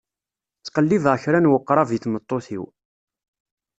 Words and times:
Ttqellibeɣ 0.59 1.15
kra 1.23 1.39
n 1.39 1.49
weqrab 1.51 1.89
i 1.91 1.99
tmeṭṭut-iw. 2.03 2.65